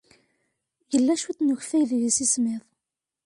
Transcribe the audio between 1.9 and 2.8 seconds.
yimsismeḍ.